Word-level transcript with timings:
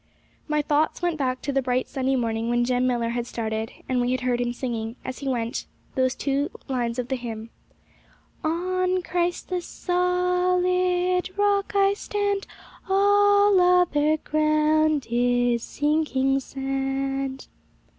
My 0.47 0.63
thoughts 0.63 1.03
went 1.03 1.19
back 1.19 1.43
to 1.43 1.51
the 1.53 1.61
bright 1.61 1.87
sunny 1.87 2.15
morning 2.15 2.49
when 2.49 2.65
Jem 2.65 2.87
Millar 2.87 3.09
had 3.09 3.27
started, 3.27 3.71
and 3.87 4.01
we 4.01 4.09
had 4.09 4.21
heard 4.21 4.41
him 4.41 4.51
singing, 4.51 4.95
as 5.05 5.19
he 5.19 5.27
went, 5.29 5.67
those 5.93 6.15
two 6.15 6.49
lines 6.67 6.97
of 6.97 7.07
the 7.09 7.15
hymn, 7.15 7.51
'On 8.43 9.03
Christ, 9.03 9.49
the 9.49 9.61
solid 9.61 11.29
Rock, 11.37 11.73
I 11.75 11.93
stand, 11.93 12.47
All 12.89 13.61
other 13.61 14.17
ground 14.17 15.05
is 15.07 15.61
sinking 15.61 16.39
sand.' 16.39 17.45